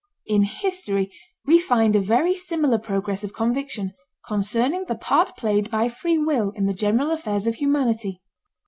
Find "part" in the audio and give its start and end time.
4.95-5.37